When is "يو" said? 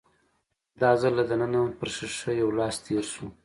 2.41-2.49